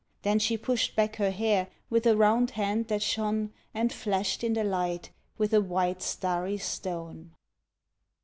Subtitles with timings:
[0.23, 4.53] Then she pushed back her hair with a round hand that shone And flashed in
[4.53, 7.35] the light with a white starry stone.